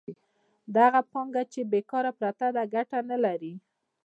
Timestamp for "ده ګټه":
2.55-2.99